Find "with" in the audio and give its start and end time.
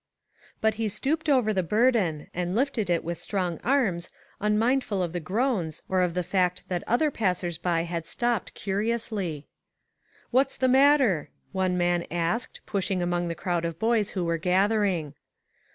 3.03-3.19